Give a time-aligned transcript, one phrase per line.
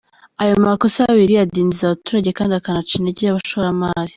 [0.41, 4.09] Ayo makosa abiri adindiza abaturage kandi akanaca intege abashoramari.